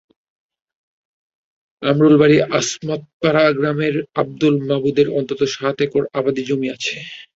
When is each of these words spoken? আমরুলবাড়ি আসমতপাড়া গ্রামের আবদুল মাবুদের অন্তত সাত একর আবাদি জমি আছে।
আমরুলবাড়ি 1.83 2.37
আসমতপাড়া 2.51 3.45
গ্রামের 3.57 3.95
আবদুল 4.15 4.55
মাবুদের 4.67 5.07
অন্তত 5.17 5.39
সাত 5.55 5.77
একর 5.81 6.03
আবাদি 6.19 6.41
জমি 6.47 6.67
আছে। 6.75 6.95